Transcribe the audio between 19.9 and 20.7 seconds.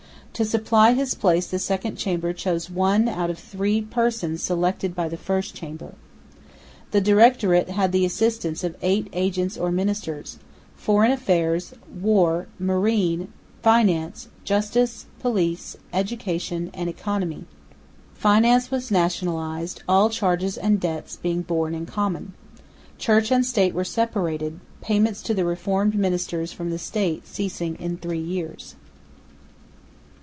charges